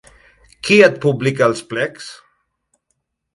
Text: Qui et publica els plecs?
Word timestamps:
Qui 0.67 0.77
et 0.87 0.97
publica 1.03 1.45
els 1.51 1.61
plecs? 1.75 2.09